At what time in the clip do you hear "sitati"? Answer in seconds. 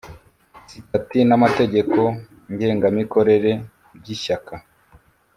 0.69-1.19